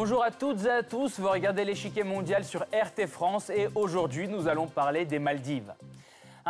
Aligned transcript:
Bonjour 0.00 0.22
à 0.22 0.30
toutes 0.30 0.64
et 0.64 0.70
à 0.70 0.84
tous, 0.84 1.18
vous 1.18 1.28
regardez 1.28 1.64
l'échiquier 1.64 2.04
mondial 2.04 2.44
sur 2.44 2.60
RT 2.60 3.08
France 3.08 3.50
et 3.50 3.66
aujourd'hui 3.74 4.28
nous 4.28 4.46
allons 4.46 4.68
parler 4.68 5.04
des 5.04 5.18
Maldives. 5.18 5.74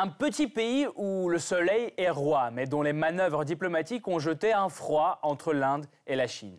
Un 0.01 0.07
petit 0.07 0.47
pays 0.47 0.87
où 0.95 1.29
le 1.29 1.41
soleil 1.41 1.93
est 1.97 2.09
roi, 2.09 2.53
mais 2.53 2.67
dont 2.67 2.83
les 2.83 2.93
manœuvres 2.93 3.45
diplomatiques 3.45 4.07
ont 4.07 4.21
jeté 4.21 4.53
un 4.53 4.69
froid 4.69 5.19
entre 5.23 5.53
l'Inde 5.53 5.87
et 6.07 6.15
la 6.15 6.29
Chine. 6.29 6.57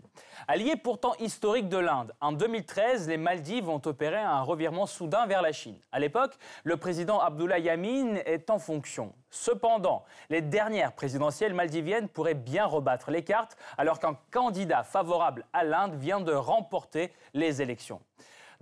Allié 0.50 0.76
pourtant 0.76 1.14
historique 1.22 1.70
de 1.70 1.78
l'Inde, 1.78 2.12
en 2.20 2.34
2013, 2.34 3.08
les 3.08 3.16
Maldives 3.16 3.70
ont 3.70 3.82
opéré 3.86 4.18
un 4.18 4.42
revirement 4.42 4.86
soudain 4.86 5.26
vers 5.26 5.42
la 5.42 5.54
Chine. 5.54 5.78
À 5.94 6.00
l'époque, 6.00 6.38
le 6.66 6.76
président 6.76 7.22
Abdullah 7.22 7.60
Yamin 7.60 8.16
est 8.26 8.50
en 8.50 8.60
fonction. 8.60 9.14
Cependant, 9.30 10.04
les 10.30 10.42
dernières 10.42 10.92
présidentielles 10.92 11.54
maldiviennes 11.54 12.10
pourraient 12.10 12.34
bien 12.34 12.66
rebattre 12.66 13.10
les 13.10 13.24
cartes 13.24 13.56
alors 13.78 14.02
qu'un 14.02 14.18
candidat 14.32 14.84
favorable 14.84 15.46
à 15.54 15.64
l'Inde 15.64 15.96
vient 15.96 16.20
de 16.20 16.34
remporter 16.34 17.14
les 17.34 17.62
élections. 17.62 18.02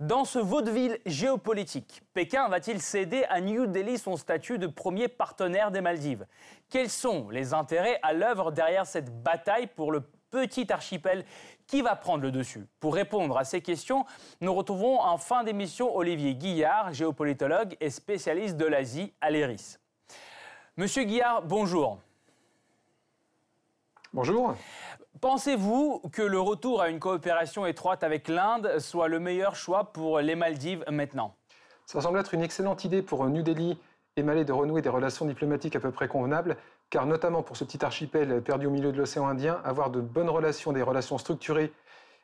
Dans 0.00 0.24
ce 0.24 0.38
vaudeville 0.38 1.00
géopolitique, 1.06 2.02
Pékin 2.14 2.48
va-t-il 2.48 2.80
céder 2.80 3.24
à 3.24 3.40
New 3.40 3.66
Delhi 3.66 3.98
son 3.98 4.16
statut 4.16 4.56
de 4.56 4.68
premier 4.68 5.08
partenaire 5.08 5.72
des 5.72 5.80
Maldives? 5.80 6.24
Quels 6.70 6.88
sont 6.88 7.30
les 7.30 7.52
intérêts 7.52 7.98
à 8.04 8.12
l'œuvre 8.12 8.52
derrière 8.52 8.86
cette 8.86 9.12
bataille 9.24 9.66
pour 9.66 9.90
le 9.90 10.02
petit 10.30 10.72
archipel 10.72 11.24
qui 11.66 11.82
va 11.82 11.96
prendre 11.96 12.22
le 12.22 12.30
dessus? 12.30 12.64
Pour 12.78 12.94
répondre 12.94 13.36
à 13.36 13.42
ces 13.42 13.60
questions, 13.60 14.06
nous 14.40 14.54
retrouvons 14.54 15.00
en 15.00 15.18
fin 15.18 15.42
d'émission 15.42 15.96
Olivier 15.96 16.36
Guillard, 16.36 16.94
géopolitologue 16.94 17.76
et 17.80 17.90
spécialiste 17.90 18.56
de 18.56 18.66
l'Asie 18.66 19.12
à 19.20 19.30
l'ERIS. 19.30 19.80
Monsieur 20.76 21.02
Guillard, 21.02 21.42
bonjour. 21.42 21.98
Bonjour. 24.12 24.54
Pensez-vous 25.20 26.02
que 26.12 26.22
le 26.22 26.38
retour 26.38 26.80
à 26.80 26.88
une 26.88 27.00
coopération 27.00 27.66
étroite 27.66 28.04
avec 28.04 28.28
l'Inde 28.28 28.78
soit 28.78 29.08
le 29.08 29.18
meilleur 29.18 29.56
choix 29.56 29.92
pour 29.92 30.20
les 30.20 30.34
Maldives 30.34 30.84
maintenant? 30.90 31.34
Ça 31.86 32.00
semble 32.00 32.18
être 32.18 32.34
une 32.34 32.42
excellente 32.42 32.84
idée 32.84 33.02
pour 33.02 33.26
New 33.26 33.42
Delhi 33.42 33.78
et 34.16 34.22
Malais 34.22 34.44
de 34.44 34.52
renouer 34.52 34.82
des 34.82 34.88
relations 34.88 35.24
diplomatiques 35.24 35.76
à 35.76 35.80
peu 35.80 35.90
près 35.90 36.08
convenables, 36.08 36.56
car 36.90 37.06
notamment 37.06 37.42
pour 37.42 37.56
ce 37.56 37.64
petit 37.64 37.84
archipel 37.84 38.42
perdu 38.42 38.66
au 38.66 38.70
milieu 38.70 38.92
de 38.92 38.98
l'océan 38.98 39.26
Indien, 39.26 39.60
avoir 39.64 39.90
de 39.90 40.00
bonnes 40.00 40.28
relations, 40.28 40.72
des 40.72 40.82
relations 40.82 41.18
structurées 41.18 41.72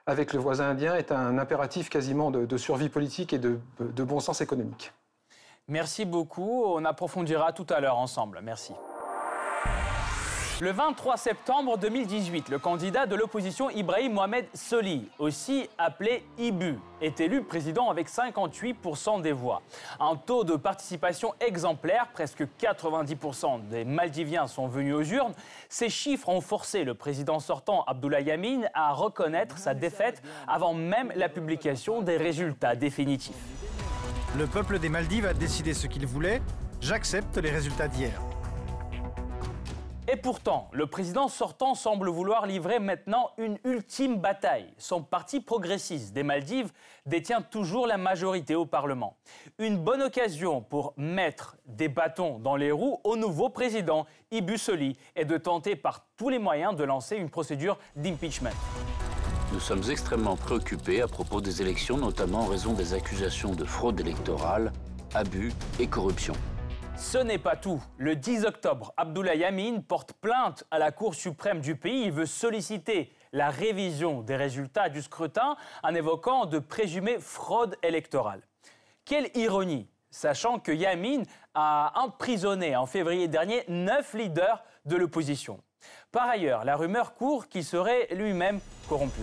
avec 0.06 0.32
le 0.32 0.38
voisin 0.38 0.68
indien 0.68 0.94
est 0.96 1.12
un 1.12 1.38
impératif 1.38 1.88
quasiment 1.88 2.30
de, 2.30 2.56
survie 2.58 2.90
politique 2.90 3.32
et 3.32 3.38
de 3.38 3.58
bon 3.78 4.20
sens 4.20 4.42
économique. 4.42 4.92
Merci 5.66 6.04
beaucoup, 6.04 6.64
on 6.66 6.84
approfondira 6.84 7.52
tout 7.54 7.66
à 7.70 7.80
l'heure 7.80 7.96
ensemble. 7.96 8.40
Merci. 8.42 8.74
Le 10.60 10.70
23 10.70 11.16
septembre 11.16 11.76
2018, 11.78 12.48
le 12.48 12.60
candidat 12.60 13.06
de 13.06 13.16
l'opposition 13.16 13.70
Ibrahim 13.70 14.12
Mohamed 14.12 14.46
Soli, 14.54 15.08
aussi 15.18 15.68
appelé 15.78 16.24
Ibu, 16.38 16.78
est 17.00 17.18
élu 17.18 17.42
président 17.42 17.90
avec 17.90 18.08
58% 18.08 19.20
des 19.20 19.32
voix. 19.32 19.62
Un 19.98 20.14
taux 20.14 20.44
de 20.44 20.54
participation 20.54 21.34
exemplaire, 21.40 22.06
presque 22.12 22.46
90% 22.60 23.66
des 23.66 23.84
Maldiviens 23.84 24.46
sont 24.46 24.68
venus 24.68 24.94
aux 24.94 25.02
urnes. 25.02 25.34
Ces 25.68 25.88
chiffres 25.88 26.28
ont 26.28 26.40
forcé 26.40 26.84
le 26.84 26.94
président 26.94 27.40
sortant 27.40 27.82
Abdullah 27.88 28.20
Yamin 28.20 28.60
à 28.74 28.92
reconnaître 28.92 29.58
sa 29.58 29.74
défaite 29.74 30.22
avant 30.46 30.72
même 30.72 31.12
la 31.16 31.28
publication 31.28 32.00
des 32.00 32.16
résultats 32.16 32.76
définitifs. 32.76 33.34
Le 34.38 34.46
peuple 34.46 34.78
des 34.78 34.88
Maldives 34.88 35.26
a 35.26 35.34
décidé 35.34 35.74
ce 35.74 35.88
qu'il 35.88 36.06
voulait. 36.06 36.40
J'accepte 36.80 37.38
les 37.38 37.50
résultats 37.50 37.88
d'hier. 37.88 38.20
Et 40.06 40.16
pourtant, 40.16 40.68
le 40.72 40.86
président 40.86 41.28
sortant 41.28 41.74
semble 41.74 42.10
vouloir 42.10 42.46
livrer 42.46 42.78
maintenant 42.78 43.30
une 43.38 43.58
ultime 43.64 44.18
bataille. 44.18 44.66
Son 44.76 45.02
parti 45.02 45.40
progressiste 45.40 46.12
des 46.12 46.22
Maldives 46.22 46.72
détient 47.06 47.40
toujours 47.40 47.86
la 47.86 47.96
majorité 47.96 48.54
au 48.54 48.66
Parlement. 48.66 49.16
Une 49.58 49.78
bonne 49.78 50.02
occasion 50.02 50.60
pour 50.60 50.92
mettre 50.98 51.56
des 51.64 51.88
bâtons 51.88 52.38
dans 52.38 52.56
les 52.56 52.70
roues 52.70 53.00
au 53.02 53.16
nouveau 53.16 53.48
président 53.48 54.04
Ibu 54.30 54.58
Soli 54.58 54.98
et 55.16 55.24
de 55.24 55.38
tenter 55.38 55.74
par 55.74 56.04
tous 56.18 56.28
les 56.28 56.38
moyens 56.38 56.76
de 56.76 56.84
lancer 56.84 57.16
une 57.16 57.30
procédure 57.30 57.78
d'impeachment. 57.96 58.52
Nous 59.54 59.60
sommes 59.60 59.84
extrêmement 59.88 60.36
préoccupés 60.36 61.00
à 61.00 61.08
propos 61.08 61.40
des 61.40 61.62
élections, 61.62 61.96
notamment 61.96 62.40
en 62.40 62.46
raison 62.46 62.74
des 62.74 62.92
accusations 62.92 63.54
de 63.54 63.64
fraude 63.64 64.00
électorale, 64.00 64.70
abus 65.14 65.52
et 65.80 65.86
corruption. 65.86 66.34
Ce 66.96 67.18
n'est 67.18 67.38
pas 67.38 67.56
tout. 67.56 67.82
Le 67.98 68.14
10 68.16 68.44
octobre, 68.44 68.92
Abdullah 68.96 69.34
Yamin 69.34 69.80
porte 69.80 70.12
plainte 70.14 70.64
à 70.70 70.78
la 70.78 70.92
Cour 70.92 71.14
suprême 71.14 71.60
du 71.60 71.76
pays. 71.76 72.04
Il 72.04 72.12
veut 72.12 72.26
solliciter 72.26 73.12
la 73.32 73.50
révision 73.50 74.22
des 74.22 74.36
résultats 74.36 74.88
du 74.88 75.02
scrutin 75.02 75.56
en 75.82 75.94
évoquant 75.94 76.46
de 76.46 76.58
présumées 76.58 77.18
fraudes 77.18 77.76
électorales. 77.82 78.42
Quelle 79.04 79.28
ironie, 79.34 79.88
sachant 80.10 80.58
que 80.58 80.72
Yamin 80.72 81.22
a 81.54 81.92
emprisonné 81.96 82.76
en 82.76 82.86
février 82.86 83.28
dernier 83.28 83.64
neuf 83.68 84.14
leaders 84.14 84.62
de 84.84 84.96
l'opposition. 84.96 85.60
Par 86.12 86.28
ailleurs, 86.28 86.64
la 86.64 86.76
rumeur 86.76 87.14
court 87.14 87.48
qu'il 87.48 87.64
serait 87.64 88.06
lui-même 88.12 88.60
corrompu. 88.88 89.22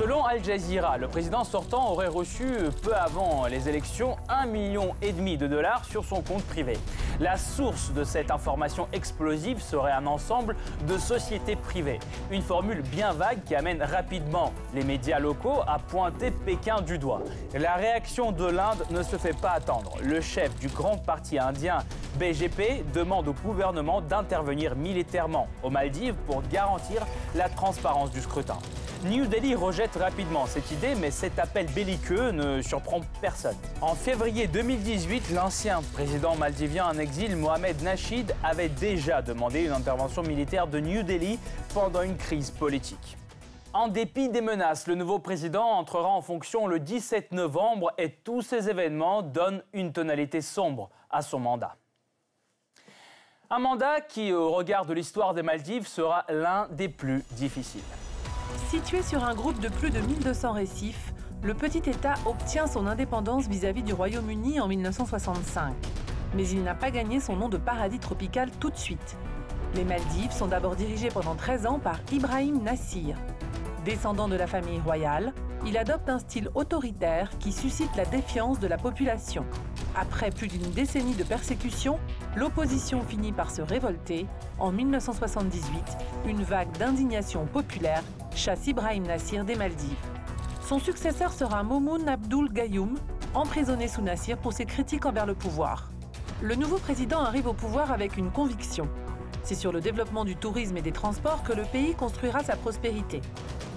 Selon 0.00 0.24
Al 0.24 0.42
Jazeera, 0.42 0.96
le 0.96 1.08
président 1.08 1.44
sortant 1.44 1.90
aurait 1.92 2.08
reçu 2.08 2.46
peu 2.82 2.94
avant 2.94 3.44
les 3.44 3.68
élections 3.68 4.16
un 4.30 4.46
million 4.46 4.94
et 5.02 5.12
demi 5.12 5.36
de 5.36 5.46
dollars 5.46 5.84
sur 5.84 6.06
son 6.06 6.22
compte 6.22 6.42
privé. 6.44 6.78
La 7.20 7.36
source 7.36 7.92
de 7.92 8.02
cette 8.02 8.30
information 8.30 8.88
explosive 8.94 9.60
serait 9.60 9.92
un 9.92 10.06
ensemble 10.06 10.56
de 10.88 10.96
sociétés 10.96 11.54
privées. 11.54 12.00
Une 12.30 12.40
formule 12.40 12.80
bien 12.80 13.12
vague 13.12 13.44
qui 13.44 13.54
amène 13.54 13.82
rapidement 13.82 14.54
les 14.72 14.84
médias 14.84 15.18
locaux 15.18 15.60
à 15.66 15.78
pointer 15.78 16.30
Pékin 16.30 16.80
du 16.80 16.96
doigt. 16.96 17.20
La 17.52 17.74
réaction 17.74 18.32
de 18.32 18.46
l'Inde 18.46 18.82
ne 18.88 19.02
se 19.02 19.18
fait 19.18 19.38
pas 19.38 19.50
attendre. 19.50 19.98
Le 20.02 20.22
chef 20.22 20.58
du 20.58 20.68
grand 20.68 20.96
parti 20.96 21.38
indien 21.38 21.80
BGP 22.18 22.86
demande 22.94 23.28
au 23.28 23.34
gouvernement 23.34 24.00
d'intervenir 24.00 24.76
militairement 24.76 25.46
aux 25.62 25.68
Maldives 25.68 26.14
pour 26.26 26.40
garantir 26.50 27.06
la 27.34 27.50
transparence 27.50 28.10
du 28.10 28.22
scrutin. 28.22 28.56
New 29.04 29.24
Delhi 29.24 29.54
rejette 29.54 29.96
rapidement 29.96 30.44
cette 30.44 30.70
idée, 30.70 30.94
mais 30.94 31.10
cet 31.10 31.38
appel 31.38 31.66
belliqueux 31.72 32.32
ne 32.32 32.60
surprend 32.60 33.00
personne. 33.22 33.56
En 33.80 33.94
février 33.94 34.46
2018, 34.46 35.30
l'ancien 35.30 35.80
président 35.94 36.36
maldivien 36.36 36.86
en 36.86 36.98
exil, 36.98 37.34
Mohamed 37.34 37.80
Nasheed, 37.80 38.34
avait 38.44 38.68
déjà 38.68 39.22
demandé 39.22 39.64
une 39.64 39.72
intervention 39.72 40.22
militaire 40.22 40.66
de 40.66 40.80
New 40.80 41.02
Delhi 41.02 41.38
pendant 41.72 42.02
une 42.02 42.18
crise 42.18 42.50
politique. 42.50 43.16
En 43.72 43.88
dépit 43.88 44.28
des 44.28 44.42
menaces, 44.42 44.86
le 44.86 44.96
nouveau 44.96 45.18
président 45.18 45.64
entrera 45.64 46.08
en 46.08 46.20
fonction 46.20 46.66
le 46.66 46.78
17 46.78 47.32
novembre 47.32 47.92
et 47.96 48.10
tous 48.10 48.42
ces 48.42 48.68
événements 48.68 49.22
donnent 49.22 49.62
une 49.72 49.94
tonalité 49.94 50.42
sombre 50.42 50.90
à 51.08 51.22
son 51.22 51.38
mandat. 51.38 51.76
Un 53.48 53.60
mandat 53.60 54.02
qui, 54.02 54.30
au 54.32 54.50
regard 54.52 54.84
de 54.84 54.92
l'histoire 54.92 55.32
des 55.32 55.42
Maldives, 55.42 55.86
sera 55.86 56.26
l'un 56.28 56.68
des 56.70 56.90
plus 56.90 57.24
difficiles. 57.30 57.80
Situé 58.70 59.02
sur 59.02 59.24
un 59.24 59.34
groupe 59.34 59.58
de 59.58 59.68
plus 59.68 59.90
de 59.90 59.98
1200 59.98 60.52
récifs, 60.52 61.12
le 61.42 61.54
petit 61.54 61.90
État 61.90 62.14
obtient 62.24 62.68
son 62.68 62.86
indépendance 62.86 63.48
vis-à-vis 63.48 63.82
du 63.82 63.92
Royaume-Uni 63.92 64.60
en 64.60 64.68
1965. 64.68 65.74
Mais 66.36 66.48
il 66.48 66.62
n'a 66.62 66.76
pas 66.76 66.92
gagné 66.92 67.18
son 67.18 67.34
nom 67.34 67.48
de 67.48 67.56
paradis 67.56 67.98
tropical 67.98 68.48
tout 68.60 68.70
de 68.70 68.76
suite. 68.76 69.16
Les 69.74 69.82
Maldives 69.82 70.30
sont 70.30 70.46
d'abord 70.46 70.76
dirigées 70.76 71.08
pendant 71.08 71.34
13 71.34 71.66
ans 71.66 71.80
par 71.80 71.98
Ibrahim 72.12 72.62
Nassir. 72.62 73.16
Descendant 73.84 74.28
de 74.28 74.36
la 74.36 74.46
famille 74.46 74.78
royale, 74.78 75.32
il 75.66 75.76
adopte 75.76 76.08
un 76.08 76.20
style 76.20 76.48
autoritaire 76.54 77.28
qui 77.40 77.50
suscite 77.50 77.96
la 77.96 78.04
défiance 78.04 78.60
de 78.60 78.68
la 78.68 78.78
population. 78.78 79.44
Après 79.96 80.30
plus 80.30 80.46
d'une 80.46 80.70
décennie 80.70 81.16
de 81.16 81.24
persécution, 81.24 81.98
l'opposition 82.36 83.02
finit 83.02 83.32
par 83.32 83.50
se 83.50 83.62
révolter. 83.62 84.28
En 84.60 84.70
1978, 84.70 85.82
une 86.28 86.44
vague 86.44 86.70
d'indignation 86.78 87.46
populaire 87.46 88.04
chasse 88.34 88.66
Ibrahim 88.66 89.04
Nassir 89.06 89.44
des 89.44 89.56
Maldives. 89.56 89.96
Son 90.66 90.78
successeur 90.78 91.32
sera 91.32 91.62
Momoun 91.62 92.08
Abdul 92.08 92.52
Gayoum, 92.52 92.96
emprisonné 93.34 93.88
sous 93.88 94.02
Nassir 94.02 94.38
pour 94.38 94.52
ses 94.52 94.64
critiques 94.64 95.06
envers 95.06 95.26
le 95.26 95.34
pouvoir. 95.34 95.90
Le 96.42 96.54
nouveau 96.54 96.78
président 96.78 97.20
arrive 97.20 97.46
au 97.46 97.52
pouvoir 97.52 97.92
avec 97.92 98.16
une 98.16 98.30
conviction. 98.30 98.88
C'est 99.42 99.54
sur 99.54 99.72
le 99.72 99.80
développement 99.80 100.24
du 100.24 100.36
tourisme 100.36 100.76
et 100.76 100.82
des 100.82 100.92
transports 100.92 101.42
que 101.42 101.52
le 101.52 101.64
pays 101.64 101.94
construira 101.94 102.42
sa 102.42 102.56
prospérité. 102.56 103.20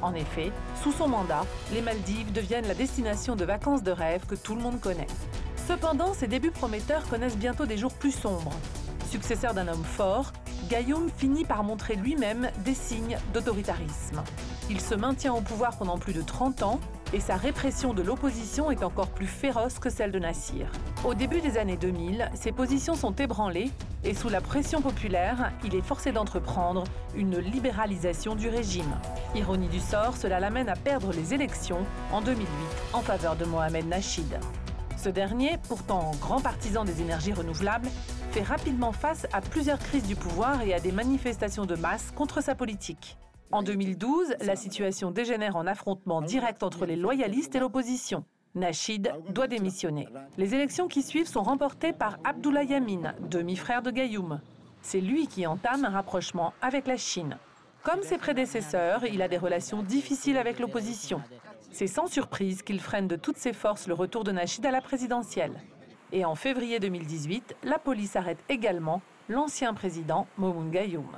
En 0.01 0.13
effet, 0.13 0.51
sous 0.81 0.91
son 0.91 1.07
mandat, 1.07 1.45
les 1.73 1.81
Maldives 1.81 2.31
deviennent 2.31 2.67
la 2.67 2.73
destination 2.73 3.35
de 3.35 3.45
vacances 3.45 3.83
de 3.83 3.91
rêve 3.91 4.25
que 4.25 4.35
tout 4.35 4.55
le 4.55 4.61
monde 4.61 4.79
connaît. 4.79 5.07
Cependant, 5.67 6.13
ses 6.13 6.27
débuts 6.27 6.51
prometteurs 6.51 7.07
connaissent 7.07 7.37
bientôt 7.37 7.65
des 7.65 7.77
jours 7.77 7.93
plus 7.93 8.11
sombres. 8.11 8.53
Successeur 9.09 9.53
d'un 9.53 9.67
homme 9.67 9.83
fort, 9.83 10.33
Gayoum 10.73 11.11
finit 11.15 11.45
par 11.45 11.63
montrer 11.63 11.95
lui-même 11.95 12.49
des 12.65 12.73
signes 12.73 13.19
d'autoritarisme. 13.31 14.23
Il 14.71 14.81
se 14.81 14.95
maintient 14.95 15.35
au 15.35 15.41
pouvoir 15.41 15.77
pendant 15.77 15.99
plus 15.99 16.13
de 16.13 16.23
30 16.23 16.63
ans, 16.63 16.79
et 17.13 17.19
sa 17.19 17.35
répression 17.35 17.93
de 17.93 18.01
l'opposition 18.01 18.71
est 18.71 18.81
encore 18.81 19.09
plus 19.09 19.27
féroce 19.27 19.77
que 19.77 19.91
celle 19.91 20.11
de 20.11 20.17
Nassir. 20.17 20.71
Au 21.05 21.13
début 21.13 21.41
des 21.41 21.59
années 21.59 21.77
2000, 21.77 22.27
ses 22.33 22.51
positions 22.51 22.95
sont 22.95 23.13
ébranlées 23.13 23.69
et 24.03 24.15
sous 24.15 24.29
la 24.29 24.41
pression 24.41 24.81
populaire, 24.81 25.51
il 25.63 25.75
est 25.75 25.81
forcé 25.83 26.11
d'entreprendre 26.11 26.85
une 27.15 27.37
libéralisation 27.37 28.33
du 28.33 28.49
régime. 28.49 28.97
Ironie 29.35 29.69
du 29.69 29.79
sort, 29.79 30.17
cela 30.17 30.39
l'amène 30.39 30.69
à 30.69 30.75
perdre 30.75 31.13
les 31.13 31.35
élections 31.35 31.85
en 32.11 32.21
2008 32.21 32.47
en 32.93 33.01
faveur 33.01 33.35
de 33.35 33.45
Mohamed 33.45 33.87
Nachid. 33.87 34.39
Ce 34.97 35.09
dernier, 35.09 35.59
pourtant 35.67 36.11
grand 36.21 36.39
partisan 36.39 36.85
des 36.85 37.01
énergies 37.01 37.33
renouvelables, 37.33 37.89
fait 38.33 38.41
rapidement 38.41 38.91
face 38.91 39.27
à 39.31 39.41
plusieurs 39.41 39.77
crises 39.77 40.07
du 40.07 40.15
pouvoir 40.15 40.63
et 40.63 40.73
à 40.73 40.79
des 40.79 40.91
manifestations 40.91 41.67
de 41.67 41.75
masse 41.75 42.09
contre 42.15 42.41
sa 42.41 42.55
politique. 42.55 43.15
En 43.51 43.61
2012, 43.61 44.37
la 44.41 44.55
situation 44.55 45.11
dégénère 45.11 45.55
en 45.55 45.67
affrontement 45.67 46.19
direct 46.19 46.63
entre 46.63 46.87
les 46.87 46.95
loyalistes 46.95 47.53
et 47.53 47.59
l'opposition. 47.59 48.25
Nachid 48.55 49.13
doit 49.29 49.45
démissionner. 49.45 50.07
Les 50.39 50.55
élections 50.55 50.87
qui 50.87 51.03
suivent 51.03 51.27
sont 51.27 51.43
remportées 51.43 51.93
par 51.93 52.17
Abdullah 52.23 52.63
Yamin, 52.63 53.13
demi-frère 53.29 53.83
de 53.83 53.91
Gayoum. 53.91 54.41
C'est 54.81 55.01
lui 55.01 55.27
qui 55.27 55.45
entame 55.45 55.85
un 55.85 55.91
rapprochement 55.91 56.55
avec 56.59 56.87
la 56.87 56.97
Chine. 56.97 57.37
Comme 57.83 58.01
ses 58.01 58.17
prédécesseurs, 58.17 59.05
il 59.05 59.21
a 59.21 59.27
des 59.27 59.37
relations 59.37 59.83
difficiles 59.83 60.37
avec 60.37 60.57
l'opposition. 60.57 61.21
C'est 61.71 61.85
sans 61.85 62.07
surprise 62.07 62.63
qu'il 62.63 62.79
freine 62.79 63.07
de 63.07 63.15
toutes 63.15 63.37
ses 63.37 63.53
forces 63.53 63.87
le 63.87 63.93
retour 63.93 64.23
de 64.23 64.31
Nachid 64.31 64.65
à 64.65 64.71
la 64.71 64.81
présidentielle. 64.81 65.53
Et 66.15 66.25
en 66.25 66.35
février 66.35 66.79
2018, 66.79 67.55
la 67.63 67.79
police 67.79 68.15
arrête 68.15 68.37
également 68.47 69.01
l'ancien 69.29 69.73
président 69.73 70.27
Momoun 70.37 70.69
Gayoum. 70.69 71.09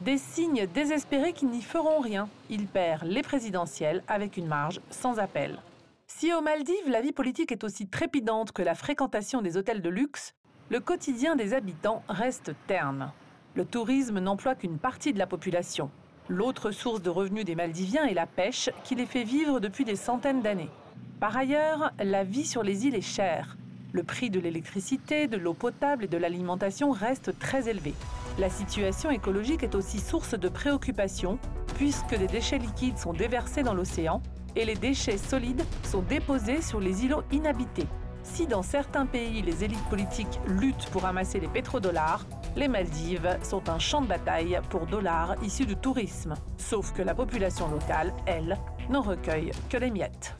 Des 0.00 0.16
signes 0.16 0.68
désespérés 0.72 1.32
qui 1.32 1.46
n'y 1.46 1.60
feront 1.60 1.98
rien. 1.98 2.28
Il 2.50 2.68
perd 2.68 3.02
les 3.02 3.22
présidentielles 3.22 4.04
avec 4.06 4.36
une 4.36 4.46
marge 4.46 4.80
sans 4.90 5.18
appel. 5.18 5.58
Si 6.06 6.32
aux 6.32 6.40
Maldives, 6.40 6.88
la 6.88 7.00
vie 7.00 7.10
politique 7.10 7.50
est 7.50 7.64
aussi 7.64 7.88
trépidante 7.88 8.52
que 8.52 8.62
la 8.62 8.76
fréquentation 8.76 9.42
des 9.42 9.56
hôtels 9.56 9.82
de 9.82 9.88
luxe, 9.88 10.34
le 10.68 10.78
quotidien 10.78 11.34
des 11.34 11.52
habitants 11.52 12.04
reste 12.08 12.52
terne. 12.68 13.10
Le 13.56 13.64
tourisme 13.64 14.20
n'emploie 14.20 14.54
qu'une 14.54 14.78
partie 14.78 15.12
de 15.12 15.18
la 15.18 15.26
population. 15.26 15.90
L'autre 16.28 16.70
source 16.70 17.02
de 17.02 17.10
revenus 17.10 17.44
des 17.44 17.56
Maldiviens 17.56 18.04
est 18.04 18.14
la 18.14 18.26
pêche 18.26 18.70
qui 18.84 18.94
les 18.94 19.06
fait 19.06 19.24
vivre 19.24 19.58
depuis 19.58 19.84
des 19.84 19.96
centaines 19.96 20.42
d'années. 20.42 20.70
Par 21.18 21.36
ailleurs, 21.36 21.90
la 21.98 22.22
vie 22.22 22.46
sur 22.46 22.62
les 22.62 22.86
îles 22.86 22.94
est 22.94 23.00
chère. 23.00 23.56
Le 23.94 24.02
prix 24.02 24.28
de 24.28 24.40
l'électricité, 24.40 25.28
de 25.28 25.36
l'eau 25.36 25.54
potable 25.54 26.02
et 26.02 26.08
de 26.08 26.16
l'alimentation 26.16 26.90
reste 26.90 27.38
très 27.38 27.68
élevé. 27.68 27.94
La 28.40 28.50
situation 28.50 29.08
écologique 29.08 29.62
est 29.62 29.76
aussi 29.76 30.00
source 30.00 30.36
de 30.36 30.48
préoccupation 30.48 31.38
puisque 31.76 32.18
des 32.18 32.26
déchets 32.26 32.58
liquides 32.58 32.98
sont 32.98 33.12
déversés 33.12 33.62
dans 33.62 33.72
l'océan 33.72 34.20
et 34.56 34.64
les 34.64 34.74
déchets 34.74 35.16
solides 35.16 35.62
sont 35.84 36.02
déposés 36.02 36.60
sur 36.60 36.80
les 36.80 37.04
îlots 37.04 37.22
inhabités. 37.30 37.86
Si 38.24 38.48
dans 38.48 38.62
certains 38.62 39.06
pays 39.06 39.42
les 39.42 39.62
élites 39.62 39.88
politiques 39.88 40.40
luttent 40.48 40.90
pour 40.90 41.06
amasser 41.06 41.38
les 41.38 41.46
pétrodollars, 41.46 42.26
les 42.56 42.66
Maldives 42.66 43.38
sont 43.44 43.68
un 43.68 43.78
champ 43.78 44.00
de 44.02 44.08
bataille 44.08 44.58
pour 44.70 44.86
dollars 44.86 45.36
issus 45.40 45.66
du 45.66 45.76
tourisme. 45.76 46.34
Sauf 46.56 46.92
que 46.92 47.02
la 47.02 47.14
population 47.14 47.68
locale, 47.68 48.12
elle, 48.26 48.58
n'en 48.90 49.02
recueille 49.02 49.52
que 49.70 49.76
les 49.76 49.92
miettes. 49.92 50.34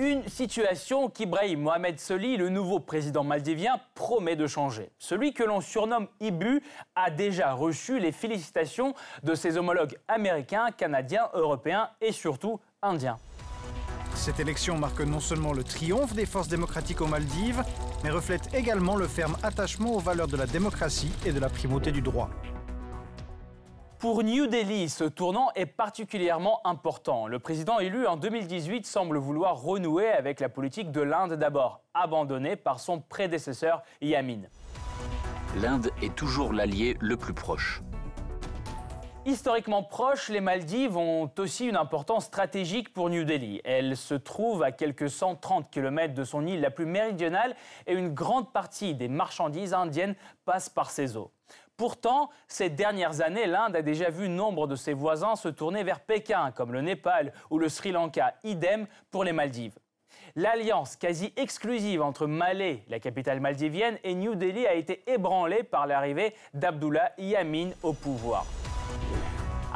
Une 0.00 0.28
situation 0.28 1.08
qu'Ibrahim 1.08 1.62
Mohamed 1.62 1.98
Soli, 1.98 2.36
le 2.36 2.50
nouveau 2.50 2.78
président 2.78 3.24
maldivien, 3.24 3.80
promet 3.96 4.36
de 4.36 4.46
changer. 4.46 4.92
Celui 4.96 5.32
que 5.34 5.42
l'on 5.42 5.60
surnomme 5.60 6.06
Ibu 6.20 6.62
a 6.94 7.10
déjà 7.10 7.52
reçu 7.52 7.98
les 7.98 8.12
félicitations 8.12 8.94
de 9.24 9.34
ses 9.34 9.56
homologues 9.56 9.98
américains, 10.06 10.70
canadiens, 10.70 11.28
européens 11.34 11.90
et 12.00 12.12
surtout 12.12 12.60
indiens. 12.80 13.18
Cette 14.14 14.38
élection 14.38 14.78
marque 14.78 15.00
non 15.00 15.18
seulement 15.18 15.52
le 15.52 15.64
triomphe 15.64 16.14
des 16.14 16.26
forces 16.26 16.46
démocratiques 16.46 17.00
aux 17.00 17.08
Maldives, 17.08 17.64
mais 18.04 18.10
reflète 18.10 18.54
également 18.54 18.94
le 18.94 19.08
ferme 19.08 19.36
attachement 19.42 19.96
aux 19.96 20.00
valeurs 20.00 20.28
de 20.28 20.36
la 20.36 20.46
démocratie 20.46 21.10
et 21.26 21.32
de 21.32 21.40
la 21.40 21.48
primauté 21.48 21.90
du 21.90 22.02
droit. 22.02 22.30
Pour 23.98 24.22
New 24.22 24.46
Delhi, 24.46 24.88
ce 24.88 25.02
tournant 25.02 25.50
est 25.56 25.66
particulièrement 25.66 26.64
important. 26.64 27.26
Le 27.26 27.40
président 27.40 27.80
élu 27.80 28.06
en 28.06 28.16
2018 28.16 28.86
semble 28.86 29.18
vouloir 29.18 29.60
renouer 29.60 30.06
avec 30.06 30.38
la 30.38 30.48
politique 30.48 30.92
de 30.92 31.00
l'Inde 31.00 31.32
d'abord, 31.32 31.80
abandonnée 31.94 32.54
par 32.54 32.78
son 32.78 33.00
prédécesseur 33.00 33.82
Yamin. 34.00 34.42
L'Inde 35.56 35.90
est 36.00 36.14
toujours 36.14 36.52
l'allié 36.52 36.96
le 37.00 37.16
plus 37.16 37.34
proche. 37.34 37.82
Historiquement 39.26 39.82
proches, 39.82 40.28
les 40.28 40.40
Maldives 40.40 40.96
ont 40.96 41.28
aussi 41.36 41.66
une 41.66 41.76
importance 41.76 42.26
stratégique 42.26 42.92
pour 42.92 43.10
New 43.10 43.24
Delhi. 43.24 43.60
Elle 43.64 43.96
se 43.96 44.14
trouve 44.14 44.62
à 44.62 44.70
quelques 44.70 45.10
130 45.10 45.72
km 45.72 46.14
de 46.14 46.22
son 46.22 46.46
île 46.46 46.60
la 46.60 46.70
plus 46.70 46.86
méridionale 46.86 47.56
et 47.88 47.94
une 47.94 48.14
grande 48.14 48.52
partie 48.52 48.94
des 48.94 49.08
marchandises 49.08 49.74
indiennes 49.74 50.14
passent 50.44 50.70
par 50.70 50.90
ses 50.90 51.16
eaux. 51.16 51.32
Pourtant, 51.78 52.28
ces 52.48 52.70
dernières 52.70 53.20
années, 53.20 53.46
l'Inde 53.46 53.76
a 53.76 53.82
déjà 53.82 54.10
vu 54.10 54.28
nombre 54.28 54.66
de 54.66 54.74
ses 54.74 54.94
voisins 54.94 55.36
se 55.36 55.46
tourner 55.46 55.84
vers 55.84 56.00
Pékin, 56.00 56.50
comme 56.50 56.72
le 56.72 56.80
Népal 56.80 57.32
ou 57.50 57.58
le 57.60 57.68
Sri 57.68 57.92
Lanka, 57.92 58.34
idem 58.42 58.88
pour 59.12 59.22
les 59.22 59.32
Maldives. 59.32 59.78
L'alliance 60.34 60.96
quasi 60.96 61.32
exclusive 61.36 62.02
entre 62.02 62.26
Malé, 62.26 62.82
la 62.88 62.98
capitale 62.98 63.38
maldivienne, 63.38 63.96
et 64.02 64.16
New 64.16 64.34
Delhi 64.34 64.66
a 64.66 64.74
été 64.74 65.08
ébranlée 65.08 65.62
par 65.62 65.86
l'arrivée 65.86 66.34
d'Abdullah 66.52 67.12
Yamin 67.16 67.70
au 67.84 67.92
pouvoir. 67.92 68.44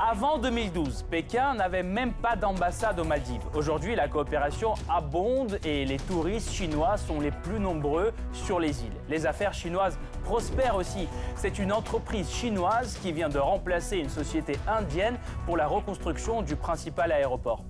Avant 0.05 0.37
2012, 0.37 1.05
Pékin 1.09 1.55
n'avait 1.55 1.85
même 1.85 2.13
pas 2.13 2.35
d'ambassade 2.35 2.99
aux 2.99 3.05
Maldives. 3.05 3.45
Aujourd'hui, 3.55 3.95
la 3.95 4.09
coopération 4.09 4.75
abonde 4.93 5.61
et 5.65 5.85
les 5.85 5.97
touristes 5.97 6.51
chinois 6.51 6.97
sont 6.97 7.21
les 7.21 7.31
plus 7.31 7.61
nombreux 7.61 8.13
sur 8.33 8.59
les 8.59 8.83
îles. 8.83 8.97
Les 9.09 9.27
affaires 9.27 9.55
chinoises 9.55 9.97
prospèrent 10.25 10.75
aussi. 10.75 11.07
C'est 11.37 11.61
une 11.61 11.73
entreprise 11.73 12.29
chinoise 12.29 12.99
qui 13.01 13.13
vient 13.13 13.29
de 13.29 13.39
remplacer 13.39 13.99
une 13.99 14.09
société 14.09 14.59
indienne 14.67 15.19
pour 15.47 15.57
la 15.57 15.69
reconstruction 15.69 16.43
du 16.43 16.57
principal 16.57 17.13
aéroport. 17.13 17.63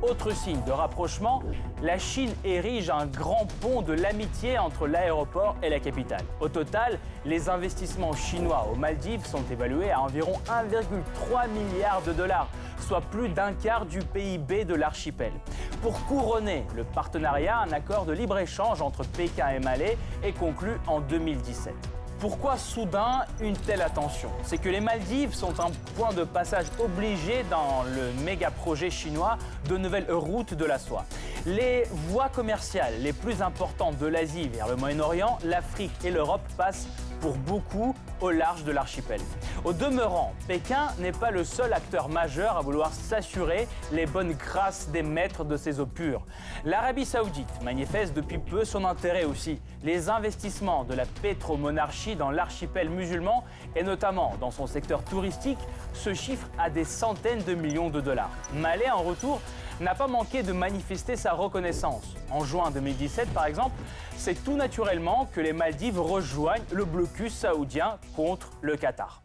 Autre 0.00 0.30
signe 0.30 0.62
de 0.64 0.70
rapprochement, 0.70 1.42
la 1.82 1.98
Chine 1.98 2.32
érige 2.44 2.88
un 2.88 3.06
grand 3.06 3.48
pont 3.60 3.82
de 3.82 3.92
l'amitié 3.92 4.56
entre 4.56 4.86
l'aéroport 4.86 5.56
et 5.60 5.68
la 5.68 5.80
capitale. 5.80 6.22
Au 6.40 6.48
total, 6.48 7.00
les 7.24 7.48
investissements 7.48 8.12
chinois 8.12 8.68
aux 8.72 8.76
Maldives 8.76 9.26
sont 9.26 9.42
évalués 9.50 9.90
à 9.90 10.00
environ 10.00 10.34
1,3 10.46 11.48
milliard 11.48 12.00
de 12.02 12.12
dollars, 12.12 12.48
soit 12.78 13.00
plus 13.00 13.28
d'un 13.28 13.52
quart 13.52 13.86
du 13.86 13.98
PIB 13.98 14.64
de 14.64 14.74
l'archipel. 14.74 15.32
Pour 15.82 16.00
couronner 16.06 16.64
le 16.76 16.84
partenariat, 16.84 17.58
un 17.58 17.72
accord 17.72 18.04
de 18.04 18.12
libre-échange 18.12 18.80
entre 18.80 19.04
Pékin 19.04 19.48
et 19.48 19.58
Malais 19.58 19.98
est 20.22 20.32
conclu 20.32 20.78
en 20.86 21.00
2017. 21.00 21.74
Pourquoi 22.20 22.56
soudain 22.56 23.26
une 23.40 23.56
telle 23.56 23.80
attention? 23.80 24.28
C'est 24.42 24.58
que 24.58 24.68
les 24.68 24.80
Maldives 24.80 25.34
sont 25.34 25.60
un 25.60 25.70
point 25.96 26.12
de 26.12 26.24
passage 26.24 26.66
obligé 26.80 27.44
dans 27.48 27.84
le 27.84 28.10
méga 28.24 28.50
projet 28.50 28.90
chinois 28.90 29.38
de 29.68 29.76
nouvelles 29.76 30.10
routes 30.10 30.54
de 30.54 30.64
la 30.64 30.80
soie. 30.80 31.04
Les 31.46 31.84
voies 32.08 32.28
commerciales 32.28 32.94
les 33.00 33.12
plus 33.12 33.40
importantes 33.40 33.98
de 33.98 34.06
l'Asie 34.06 34.48
vers 34.48 34.66
le 34.66 34.74
Moyen-Orient, 34.74 35.38
l'Afrique 35.44 35.92
et 36.04 36.10
l'Europe 36.10 36.42
passent 36.56 36.88
pour 37.20 37.36
beaucoup 37.36 37.94
au 38.20 38.30
large 38.30 38.64
de 38.64 38.72
l'archipel. 38.72 39.20
Au 39.64 39.72
demeurant, 39.72 40.32
Pékin 40.46 40.88
n'est 40.98 41.12
pas 41.12 41.30
le 41.30 41.44
seul 41.44 41.72
acteur 41.72 42.08
majeur 42.08 42.56
à 42.56 42.60
vouloir 42.60 42.92
s'assurer 42.92 43.68
les 43.92 44.06
bonnes 44.06 44.32
grâces 44.32 44.88
des 44.90 45.02
maîtres 45.02 45.44
de 45.44 45.56
ces 45.56 45.80
eaux 45.80 45.86
pures. 45.86 46.24
L'Arabie 46.64 47.04
saoudite 47.04 47.62
manifeste 47.62 48.14
depuis 48.14 48.38
peu 48.38 48.64
son 48.64 48.84
intérêt 48.84 49.24
aussi. 49.24 49.60
Les 49.82 50.08
investissements 50.08 50.84
de 50.84 50.94
la 50.94 51.06
pétromonarchie 51.06 52.16
dans 52.16 52.30
l'archipel 52.30 52.90
musulman 52.90 53.44
et 53.76 53.82
notamment 53.82 54.34
dans 54.40 54.50
son 54.50 54.66
secteur 54.66 55.04
touristique 55.04 55.58
se 55.92 56.14
chiffrent 56.14 56.48
à 56.58 56.70
des 56.70 56.84
centaines 56.84 57.42
de 57.44 57.54
millions 57.54 57.90
de 57.90 58.00
dollars. 58.00 58.30
Malais 58.54 58.90
en 58.90 59.02
retour 59.02 59.40
n'a 59.80 59.94
pas 59.94 60.08
manqué 60.08 60.42
de 60.42 60.52
manifester 60.52 61.16
sa 61.16 61.32
reconnaissance. 61.32 62.14
En 62.30 62.44
juin 62.44 62.70
2017, 62.70 63.28
par 63.32 63.46
exemple, 63.46 63.76
c'est 64.16 64.42
tout 64.42 64.56
naturellement 64.56 65.28
que 65.32 65.40
les 65.40 65.52
Maldives 65.52 66.00
rejoignent 66.00 66.64
le 66.72 66.84
blocus 66.84 67.32
saoudien 67.32 67.98
contre 68.14 68.50
le 68.60 68.76
Qatar. 68.76 69.22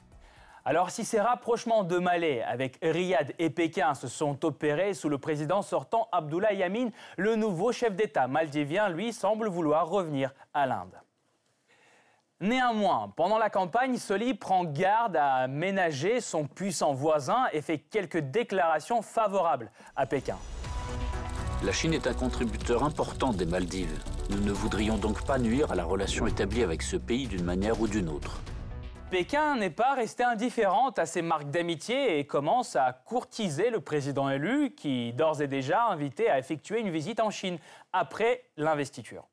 Alors 0.66 0.92
si 0.92 1.04
ces 1.04 1.20
rapprochements 1.20 1.84
de 1.84 1.98
Malais 1.98 2.42
avec 2.42 2.78
Riyad 2.82 3.34
et 3.38 3.50
Pékin 3.50 3.94
se 3.96 4.08
sont 4.08 4.46
opérés 4.46 4.94
sous 4.94 5.10
le 5.10 5.18
président 5.18 5.62
sortant 5.62 6.08
Abdullah 6.14 6.54
Yamin, 6.54 6.90
le 7.18 7.36
nouveau 7.36 7.74
chef 7.74 7.96
d'État 7.96 8.28
maldivien, 8.28 8.88
lui, 8.88 9.12
semble 9.12 9.50
vouloir 9.50 9.90
revenir 9.90 10.34
à 10.54 10.66
l'Inde. 10.66 10.94
Néanmoins, 12.40 13.12
pendant 13.16 13.38
la 13.38 13.50
campagne, 13.50 13.98
Soli 13.98 14.34
prend 14.34 14.64
garde 14.64 15.18
à 15.18 15.48
ménager 15.48 16.22
son 16.22 16.46
puissant 16.46 16.94
voisin 16.94 17.48
et 17.52 17.62
fait 17.62 17.78
quelques 17.78 18.18
déclarations 18.18 19.02
favorables 19.02 19.70
à 19.96 20.06
Pékin. 20.06 20.38
La 21.64 21.72
Chine 21.72 21.94
est 21.94 22.08
un 22.08 22.14
contributeur 22.14 22.84
important 22.84 23.32
des 23.32 23.46
Maldives. 23.46 23.98
Nous 24.30 24.42
ne 24.42 24.52
voudrions 24.52 24.98
donc 24.98 25.26
pas 25.26 25.40
nuire 25.40 25.72
à 25.72 25.76
la 25.76 25.86
relation 25.86 26.28
établie 26.28 26.64
avec 26.64 26.82
ce 26.82 26.98
pays 26.98 27.28
d'une 27.28 27.44
manière 27.44 27.80
ou 27.80 27.88
d'une 27.88 28.10
autre. 28.10 28.42
Pékin 29.14 29.58
n'est 29.58 29.70
pas 29.70 29.94
resté 29.94 30.24
indifférente 30.24 30.98
à 30.98 31.06
ces 31.06 31.22
marques 31.22 31.52
d'amitié 31.52 32.18
et 32.18 32.26
commence 32.26 32.76
à 32.76 32.92
courtiser 32.94 33.70
le 33.70 33.80
président 33.80 34.28
élu 34.28 34.74
qui 34.74 35.14
d'ores 35.14 35.40
et 35.44 35.48
déjà 35.48 35.86
invité 35.86 36.32
à 36.32 36.40
effectuer 36.40 36.80
une 36.80 36.90
visite 36.90 37.20
en 37.20 37.30
Chine 37.30 37.60
après 37.92 38.44
l'investiture. 38.58 39.28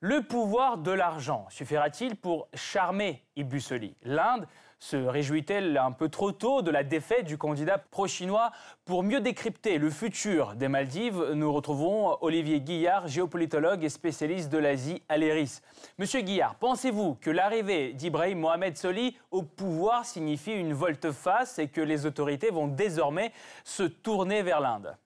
Le 0.00 0.22
pouvoir 0.22 0.78
de 0.78 0.92
l'argent. 0.92 1.46
Suffira-t-il 1.50 2.14
pour 2.14 2.46
charmer 2.54 3.24
Ibusoli 3.34 3.96
L'Inde 4.04 4.46
se 4.78 4.96
réjouit-elle 4.96 5.76
un 5.76 5.90
peu 5.90 6.08
trop 6.08 6.30
tôt 6.30 6.62
de 6.62 6.70
la 6.70 6.84
défaite 6.84 7.24
du 7.24 7.36
candidat 7.36 7.78
pro-chinois 7.78 8.52
Pour 8.84 9.02
mieux 9.02 9.20
décrypter 9.20 9.76
le 9.76 9.90
futur 9.90 10.54
des 10.54 10.68
Maldives, 10.68 11.32
nous 11.34 11.52
retrouvons 11.52 12.16
Olivier 12.20 12.60
Guillard, 12.60 13.08
géopolitologue 13.08 13.82
et 13.82 13.88
spécialiste 13.88 14.50
de 14.52 14.58
l'Asie 14.58 15.02
à 15.08 15.16
l'ERIS. 15.16 15.62
Monsieur 15.98 16.20
Guillard, 16.20 16.54
pensez-vous 16.54 17.16
que 17.16 17.30
l'arrivée 17.30 17.92
d'Ibrahim 17.92 18.38
Mohamed 18.38 18.76
Soli 18.76 19.18
au 19.32 19.42
pouvoir 19.42 20.04
signifie 20.04 20.52
une 20.52 20.74
volte-face 20.74 21.58
et 21.58 21.66
que 21.66 21.80
les 21.80 22.06
autorités 22.06 22.50
vont 22.50 22.68
désormais 22.68 23.32
se 23.64 23.82
tourner 23.82 24.42
vers 24.42 24.60
l'Inde? 24.60 24.96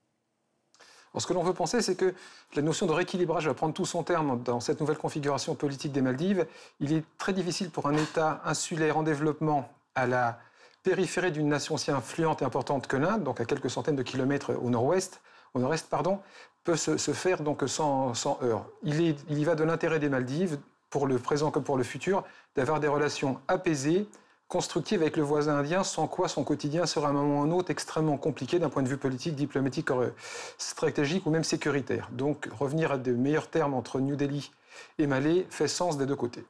Ce 1.20 1.26
que 1.26 1.32
l'on 1.32 1.42
veut 1.42 1.52
penser, 1.52 1.82
c'est 1.82 1.94
que 1.94 2.14
la 2.54 2.62
notion 2.62 2.86
de 2.86 2.92
rééquilibrage 2.92 3.46
va 3.46 3.54
prendre 3.54 3.74
tout 3.74 3.84
son 3.84 4.02
terme 4.02 4.42
dans 4.42 4.60
cette 4.60 4.80
nouvelle 4.80 4.96
configuration 4.96 5.54
politique 5.54 5.92
des 5.92 6.00
Maldives. 6.00 6.46
Il 6.80 6.92
est 6.92 7.04
très 7.18 7.32
difficile 7.32 7.70
pour 7.70 7.86
un 7.86 7.96
État 7.96 8.40
insulaire 8.44 8.96
en 8.96 9.02
développement 9.02 9.70
à 9.94 10.06
la 10.06 10.38
périphérie 10.82 11.30
d'une 11.30 11.48
nation 11.48 11.74
aussi 11.74 11.90
influente 11.90 12.42
et 12.42 12.44
importante 12.44 12.86
que 12.86 12.96
l'Inde, 12.96 13.22
donc 13.22 13.40
à 13.40 13.44
quelques 13.44 13.70
centaines 13.70 13.96
de 13.96 14.02
kilomètres 14.02 14.54
au 14.60 14.70
nord-ouest, 14.70 15.20
au 15.54 15.60
nord-est, 15.60 15.88
pardon, 15.88 16.20
peut 16.64 16.76
se, 16.76 16.96
faire 16.96 17.42
donc 17.42 17.62
sans, 17.66 18.12
heurts. 18.42 18.66
Il 18.82 19.14
y 19.28 19.44
va 19.44 19.54
de 19.54 19.64
l'intérêt 19.64 19.98
des 19.98 20.08
Maldives, 20.08 20.58
pour 20.90 21.06
le 21.06 21.18
présent 21.18 21.50
comme 21.50 21.64
pour 21.64 21.76
le 21.76 21.84
futur, 21.84 22.24
d'avoir 22.54 22.80
des 22.80 22.88
relations 22.88 23.40
apaisées, 23.48 24.06
constructive 24.52 25.00
avec 25.00 25.16
le 25.16 25.22
voisin 25.22 25.56
indien, 25.56 25.82
sans 25.82 26.06
quoi 26.06 26.28
son 26.28 26.44
quotidien 26.44 26.84
sera 26.84 27.06
à 27.06 27.10
un 27.10 27.14
moment 27.14 27.40
ou 27.40 27.42
un 27.42 27.50
autre 27.52 27.70
extrêmement 27.70 28.18
compliqué 28.18 28.58
d'un 28.58 28.68
point 28.68 28.82
de 28.82 28.88
vue 28.88 28.98
politique, 28.98 29.34
diplomatique, 29.34 29.90
euh, 29.90 30.10
stratégique 30.58 31.24
ou 31.24 31.30
même 31.30 31.42
sécuritaire. 31.42 32.10
Donc 32.12 32.50
revenir 32.52 32.92
à 32.92 32.98
de 32.98 33.12
meilleurs 33.12 33.48
termes 33.48 33.72
entre 33.72 33.98
New 33.98 34.14
Delhi 34.14 34.50
et 34.98 35.06
Malé 35.06 35.46
fait 35.48 35.68
sens 35.68 35.96
des 35.96 36.04
deux 36.04 36.16
côtés. 36.16 36.44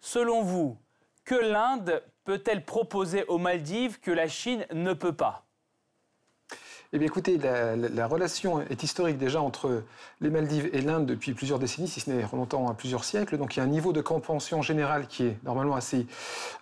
Selon 0.00 0.42
vous, 0.42 0.78
que 1.26 1.34
l'Inde 1.34 2.02
peut-elle 2.24 2.64
proposer 2.64 3.26
aux 3.26 3.36
Maldives 3.36 4.00
que 4.00 4.10
la 4.10 4.26
Chine 4.26 4.64
ne 4.72 4.94
peut 4.94 5.12
pas? 5.12 5.44
Eh 6.92 6.98
bien, 6.98 7.06
écoutez, 7.06 7.38
la, 7.38 8.06
relation 8.08 8.62
est 8.62 8.82
historique 8.82 9.16
déjà 9.16 9.40
entre 9.40 9.84
les 10.20 10.28
Maldives 10.28 10.68
et 10.72 10.80
l'Inde 10.80 11.06
depuis 11.06 11.34
plusieurs 11.34 11.60
décennies, 11.60 11.86
si 11.86 12.00
ce 12.00 12.10
n'est 12.10 12.24
remontant 12.24 12.68
à 12.68 12.74
plusieurs 12.74 13.04
siècles. 13.04 13.38
Donc, 13.38 13.54
il 13.54 13.60
y 13.60 13.62
a 13.62 13.64
un 13.64 13.68
niveau 13.68 13.92
de 13.92 14.00
compréhension 14.00 14.60
générale 14.60 15.06
qui 15.06 15.26
est 15.26 15.36
normalement 15.44 15.76
assez, 15.76 16.06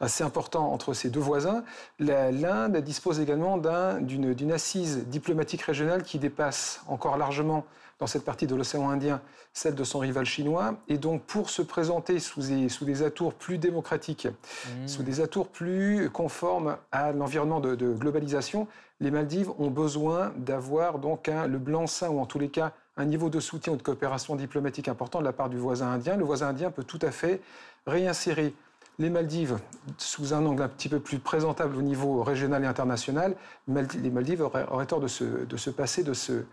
assez 0.01 0.23
important 0.23 0.71
entre 0.71 0.93
ces 0.93 1.09
deux 1.09 1.21
voisins. 1.21 1.65
L'Inde 1.99 2.77
dispose 2.79 3.21
également 3.21 3.57
d'une 4.01 4.53
assise 4.53 5.07
diplomatique 5.07 5.63
régionale 5.63 6.03
qui 6.03 6.19
dépasse 6.19 6.83
encore 6.89 7.17
largement 7.17 7.65
dans 7.99 8.07
cette 8.07 8.25
partie 8.25 8.47
de 8.47 8.55
l'océan 8.55 8.91
Indien 8.91 9.23
celle 9.53 9.75
de 9.75 9.85
son 9.85 9.99
rival 9.99 10.25
chinois. 10.25 10.77
Et 10.89 10.99
donc, 10.99 11.23
pour 11.23 11.51
se 11.51 11.63
présenter 11.63 12.21
sous 12.21 12.43
des, 12.43 12.69
sous 12.69 12.85
des 12.85 13.03
atours 13.03 13.35
plus 13.35 13.59
démocratiques, 13.59 14.27
mmh. 14.27 14.89
sous 14.89 15.03
des 15.03 15.21
atours 15.21 15.49
plus 15.49 16.11
conformes 16.11 16.77
à 16.93 17.13
l'environnement 17.13 17.61
de, 17.61 17.93
globalisation, 17.93 18.69
les 19.01 19.11
Maldives 19.11 19.51
ont 19.59 19.71
besoin 19.71 20.33
d'avoir 20.37 20.99
donc 20.99 21.29
le 21.29 21.59
blanc-seing, 21.59 22.09
ou 22.09 22.21
en 22.21 22.27
tous 22.27 22.39
les 22.39 22.49
cas 22.49 22.73
un 22.97 23.05
niveau 23.05 23.31
de 23.31 23.39
soutien 23.39 23.73
ou 23.73 23.77
de 23.77 23.83
coopération 23.83 24.35
diplomatique 24.35 24.89
important 24.89 25.21
de 25.21 25.25
la 25.25 25.33
part 25.33 25.49
du 25.49 25.57
voisin 25.57 25.89
indien. 25.89 26.17
Le 26.17 26.25
voisin 26.25 26.49
indien 26.49 26.71
peut 26.71 26.83
tout 26.83 26.99
à 27.03 27.13
fait 27.13 27.41
réinsérer 27.87 28.55
les 28.99 29.11
Maldives 29.11 29.59
sous 29.97 30.35
un 30.35 30.45
angle 30.45 30.63
un 30.63 30.69
petit 30.69 30.89
peu 30.89 30.99
plus 30.99 31.21
présentable 31.21 31.77
au 31.77 31.83
niveau 31.83 32.25
régional 32.25 32.65
et 32.65 32.67
international. 32.67 33.37
Les 33.69 34.11
Maldives 34.11 34.41
auraient, 34.41 34.87
tort 34.87 35.01
de 35.01 35.07
se, 35.07 35.25
de 35.25 35.57
se 35.57 35.71
passer 35.71 36.03
de 36.03 36.13
ce, 36.13 36.45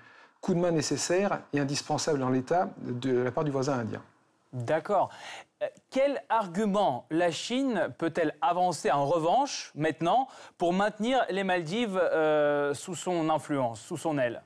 coup 0.42 0.54
de 0.54 0.60
main 0.60 0.70
nécessaire 0.70 1.42
et 1.54 1.60
indispensable 1.60 2.22
en 2.22 2.30
l'État 2.30 2.70
de 2.84 3.18
la 3.18 3.32
part 3.32 3.44
du 3.44 3.50
voisin 3.50 3.80
indien. 3.80 4.02
D'accord. 4.56 5.10
Euh, 5.62 5.68
quel 5.92 6.24
argument 6.30 7.06
la 7.10 7.30
Chine 7.30 7.90
peut-elle 7.98 8.36
avancer 8.42 8.90
en 8.90 9.06
revanche 9.06 9.72
maintenant 9.76 10.30
pour 10.58 10.72
maintenir 10.72 11.26
les 11.30 11.44
Maldives 11.44 11.98
euh, 11.98 12.74
sous 12.74 12.96
son 12.96 13.30
influence, 13.30 13.82
sous 13.82 13.98
son 13.98 14.18
aile? 14.18 14.42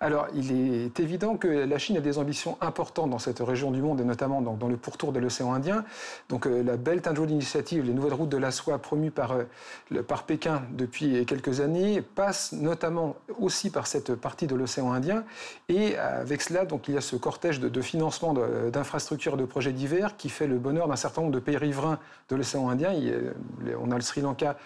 Alors, 0.00 0.28
il 0.32 0.52
est 0.52 1.00
évident 1.00 1.36
que 1.36 1.48
la 1.48 1.78
Chine 1.78 1.96
a 1.96 2.00
des 2.00 2.18
ambitions 2.18 2.56
importantes 2.60 3.10
dans 3.10 3.18
cette 3.18 3.40
région 3.40 3.72
du 3.72 3.82
monde 3.82 4.00
et 4.00 4.04
notamment 4.04 4.40
dans, 4.40 4.68
le 4.68 4.76
pourtour 4.76 5.12
de 5.12 5.18
l'océan 5.18 5.52
Indien. 5.52 5.84
Donc, 6.28 6.46
euh, 6.46 6.62
la 6.62 6.76
Belt 6.76 7.06
and 7.08 7.14
Road 7.16 7.30
Initiative, 7.30 7.84
les 7.84 7.92
nouvelles 7.92 8.14
routes 8.14 8.28
de 8.28 8.36
la 8.36 8.52
soie 8.52 8.78
promues 8.78 9.10
par, 9.10 9.32
euh, 9.32 10.02
par 10.02 10.22
Pékin 10.22 10.62
depuis 10.70 11.26
quelques 11.26 11.60
années, 11.60 12.00
passent 12.00 12.52
notamment 12.52 13.16
aussi 13.40 13.70
par 13.70 13.88
cette 13.88 14.14
partie 14.14 14.46
de 14.46 14.54
l'océan 14.54 14.92
Indien. 14.92 15.24
Et 15.68 15.96
avec 15.96 16.42
cela, 16.42 16.64
donc, 16.64 16.86
il 16.86 16.94
y 16.94 16.96
a 16.96 17.00
ce 17.00 17.16
cortège 17.16 17.58
de, 17.58 17.80
financement 17.80 18.34
d'infrastructures 18.72 19.34
et 19.34 19.38
de 19.38 19.44
projets 19.44 19.72
divers 19.72 20.16
qui 20.16 20.28
fait 20.28 20.46
le 20.46 20.58
bonheur 20.58 20.88
d'un 20.88 20.96
certain 20.96 21.22
nombre 21.22 21.34
de 21.34 21.40
pays 21.40 21.56
riverains 21.56 21.98
de 22.28 22.36
l'océan 22.36 22.68
Indien. 22.68 22.92
on 23.80 23.90
a 23.90 23.94
le 23.94 24.00
Sri 24.00 24.20
Lanka 24.20 24.56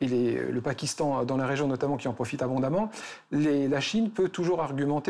et 0.00 0.06
le 0.06 0.60
Pakistan 0.60 1.24
dans 1.24 1.36
la 1.36 1.46
région 1.46 1.66
notamment 1.66 1.96
qui 1.96 2.08
en 2.08 2.12
profitent 2.12 2.42
abondamment. 2.42 2.90
la 3.32 3.80
Chine 3.80 4.10
peut 4.10 4.28
toujours 4.28 4.62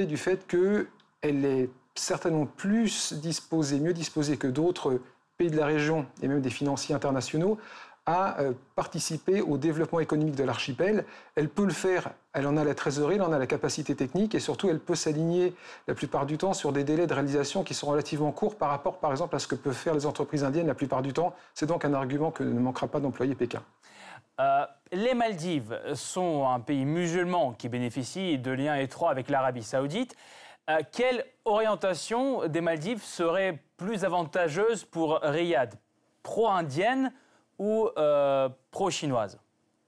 du 0.07 0.17
fait 0.17 0.47
qu'elle 0.47 1.45
est 1.45 1.69
certainement 1.95 2.47
plus 2.47 3.15
disposée, 3.15 3.81
mieux 3.81 3.93
disposée 3.93 4.37
que 4.37 4.47
d'autres 4.47 5.01
pays 5.37 5.51
de 5.51 5.57
la 5.57 5.67
région 5.67 6.07
et 6.23 6.29
même 6.29 6.41
des 6.41 6.51
financiers 6.51 6.95
internationaux 6.95 7.59
à 8.07 8.41
euh, 8.41 8.53
participer 8.75 9.43
au 9.43 9.59
développement 9.59 10.01
économique 10.01 10.35
de 10.35 10.45
l'archipel. 10.45 11.05
Elle 11.35 11.49
peut 11.49 11.65
le 11.65 11.73
faire, 11.73 12.11
elle 12.33 12.47
en 12.47 12.57
a 12.57 12.65
la 12.65 12.75
trésorerie, 12.75 13.17
elle 13.17 13.23
en 13.23 13.33
a 13.33 13.39
la 13.39 13.47
capacité 13.47 13.95
technique 13.95 14.35
et 14.35 14.41
surtout 14.41 14.69
elle 14.69 14.81
peut 14.81 14.95
s'aligner 14.95 15.55
la 15.87 15.95
plupart 15.95 16.27
du 16.27 16.39
temps 16.39 16.55
sur 16.55 16.73
des 16.73 16.83
délais 16.83 17.07
de 17.07 17.15
réalisation 17.15 17.63
qui 17.63 17.75
sont 17.75 17.87
relativement 17.89 18.33
courts 18.33 18.57
par 18.57 18.71
rapport 18.71 18.99
par 18.99 19.11
exemple 19.11 19.37
à 19.37 19.39
ce 19.39 19.47
que 19.47 19.55
peuvent 19.55 19.75
faire 19.75 19.95
les 19.95 20.07
entreprises 20.07 20.45
indiennes 20.45 20.67
la 20.67 20.75
plupart 20.75 21.03
du 21.03 21.13
temps. 21.13 21.35
C'est 21.55 21.67
donc 21.67 21.85
un 21.85 21.95
argument 21.95 22.31
que 22.31 22.43
ne 22.43 22.59
manquera 22.59 22.89
pas 22.89 23.01
d'employer 23.01 23.35
Pékin. 23.35 23.63
Euh, 24.41 24.65
les 24.93 25.13
Maldives 25.15 25.79
sont 25.95 26.49
un 26.49 26.61
pays 26.61 26.87
musulman 26.87 27.53
qui 27.53 27.69
bénéficie 27.69 28.39
de 28.39 28.51
liens 28.51 28.77
étroits 28.77 29.11
avec 29.11 29.29
l'Arabie 29.29 29.63
saoudite. 29.63 30.17
Euh, 30.71 30.79
quelle 30.93 31.25
orientation 31.45 32.49
des 32.49 32.63
Maldives 32.63 33.03
serait 33.03 33.59
plus 33.77 34.05
avantageuse 34.05 34.85
pour 34.85 35.21
Riyad? 35.23 35.75
Pro-indienne 36.23 37.13
ou 37.59 37.89
euh, 37.99 38.49
pro-chinoise? 38.71 39.39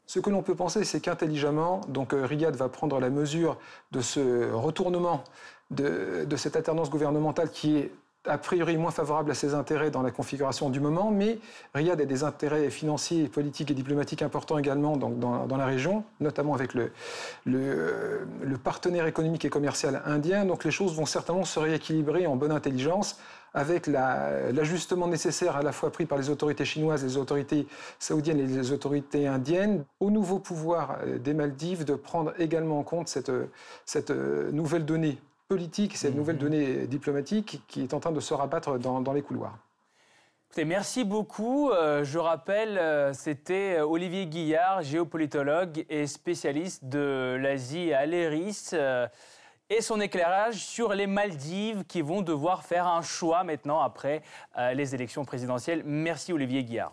Ce 0.06 0.20
que 0.20 0.28
l'on 0.28 0.42
peut 0.42 0.54
penser, 0.54 0.84
c'est 0.84 1.00
qu'intelligemment, 1.00 1.80
donc 1.88 2.12
Riyad 2.12 2.54
va 2.54 2.68
prendre 2.68 3.00
la 3.00 3.08
mesure 3.08 3.56
de 3.92 4.02
ce 4.02 4.52
retournement 4.52 5.24
de, 5.70 6.26
de 6.26 6.36
cette 6.36 6.56
alternance 6.56 6.90
gouvernementale 6.90 7.50
qui 7.50 7.78
est 7.78 7.92
a 8.26 8.38
priori 8.38 8.76
moins 8.76 8.90
favorable 8.90 9.30
à 9.30 9.34
ses 9.34 9.54
intérêts 9.54 9.90
dans 9.90 10.02
la 10.02 10.10
configuration 10.10 10.70
du 10.70 10.80
moment, 10.80 11.10
mais 11.10 11.38
Riyad 11.74 12.00
a 12.00 12.04
des 12.04 12.22
intérêts 12.22 12.70
financiers, 12.70 13.28
politiques 13.28 13.70
et 13.70 13.74
diplomatiques 13.74 14.22
importants 14.22 14.58
également 14.58 14.96
dans, 14.96 15.56
la 15.56 15.66
région, 15.66 16.04
notamment 16.20 16.54
avec 16.54 16.72
le, 16.74 16.92
partenaire 18.62 19.06
économique 19.06 19.44
et 19.44 19.50
commercial 19.50 20.02
indien. 20.06 20.44
Donc 20.44 20.64
les 20.64 20.70
choses 20.70 20.94
vont 20.94 21.06
certainement 21.06 21.44
se 21.44 21.58
rééquilibrer 21.58 22.26
en 22.26 22.36
bonne 22.36 22.52
intelligence 22.52 23.18
avec 23.54 23.86
l'ajustement 23.86 25.08
nécessaire 25.08 25.56
à 25.56 25.62
la 25.62 25.72
fois 25.72 25.90
pris 25.90 26.06
par 26.06 26.16
les 26.16 26.30
autorités 26.30 26.64
chinoises, 26.64 27.04
les 27.04 27.18
autorités 27.18 27.66
saoudiennes 27.98 28.38
et 28.38 28.46
les 28.46 28.72
autorités 28.72 29.26
indiennes, 29.26 29.84
au 30.00 30.10
nouveau 30.10 30.38
pouvoir 30.38 30.96
euh, 31.04 31.18
des 31.18 31.34
Maldives 31.34 31.84
de 31.84 31.94
prendre 31.94 32.32
également 32.38 32.78
en 32.78 32.82
compte 32.82 33.08
cette, 33.08 33.30
cette 33.84 34.10
euh, 34.10 34.50
nouvelle 34.52 34.86
donnée 34.86 35.18
politique, 35.52 35.98
cette 35.98 36.14
nouvelle 36.14 36.36
mhm. 36.36 36.42
donnée 36.42 36.86
diplomatique 36.86 37.60
qui 37.68 37.82
est 37.82 37.92
en 37.92 38.00
train 38.00 38.10
de 38.10 38.20
se 38.20 38.32
rabattre 38.32 38.78
dans, 38.78 39.12
les 39.12 39.20
couloirs. 39.20 39.58
merci 40.64 41.04
beaucoup. 41.04 41.70
Euh, 41.70 42.04
je 42.04 42.18
rappelle, 42.18 42.78
euh, 42.78 43.12
c'était 43.12 43.78
Olivier 43.82 44.24
Guillard, 44.24 44.80
géopolitologue 44.80 45.84
et 45.90 46.06
spécialiste 46.06 46.86
de 46.86 47.36
l'Asie 47.38 47.92
à 47.92 48.06
l'ERIS, 48.06 48.70
euh, 48.72 49.06
et 49.68 49.82
son 49.82 50.00
éclairage 50.00 50.54
sur 50.54 50.94
les 50.94 51.06
Maldives 51.06 51.84
qui 51.84 52.00
vont 52.00 52.22
devoir 52.22 52.64
faire 52.64 52.86
un 52.86 53.02
choix 53.02 53.44
maintenant 53.44 53.80
après 53.80 54.22
les 54.74 54.94
élections 54.94 55.24
présidentielles. 55.24 55.82
Merci 55.84 56.32
Olivier 56.32 56.62
Guillard. 56.62 56.92